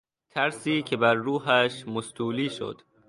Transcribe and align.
ترسی 0.31 0.81
که 0.81 0.97
بر 0.97 1.13
روحش 1.13 1.87
مستولی 1.87 2.49
شد 2.49 2.81